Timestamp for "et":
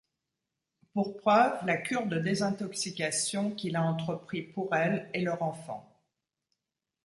5.13-5.21